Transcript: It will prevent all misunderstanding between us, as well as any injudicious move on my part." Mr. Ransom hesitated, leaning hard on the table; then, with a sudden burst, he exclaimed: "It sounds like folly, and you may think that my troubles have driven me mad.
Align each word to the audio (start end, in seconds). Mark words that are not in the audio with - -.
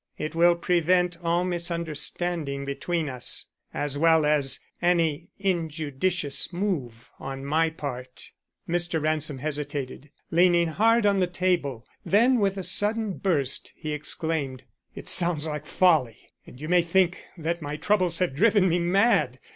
It 0.17 0.33
will 0.33 0.55
prevent 0.55 1.15
all 1.23 1.43
misunderstanding 1.45 2.65
between 2.65 3.07
us, 3.07 3.45
as 3.71 3.99
well 3.99 4.25
as 4.25 4.59
any 4.81 5.29
injudicious 5.37 6.51
move 6.51 7.11
on 7.19 7.45
my 7.45 7.69
part." 7.69 8.31
Mr. 8.67 8.99
Ransom 8.99 9.37
hesitated, 9.37 10.09
leaning 10.31 10.69
hard 10.69 11.05
on 11.05 11.19
the 11.19 11.27
table; 11.27 11.85
then, 12.03 12.39
with 12.39 12.57
a 12.57 12.63
sudden 12.63 13.19
burst, 13.19 13.73
he 13.75 13.93
exclaimed: 13.93 14.63
"It 14.95 15.07
sounds 15.07 15.45
like 15.45 15.67
folly, 15.67 16.31
and 16.47 16.59
you 16.59 16.67
may 16.67 16.81
think 16.81 17.23
that 17.37 17.61
my 17.61 17.75
troubles 17.77 18.17
have 18.17 18.33
driven 18.33 18.67
me 18.67 18.79
mad. 18.79 19.37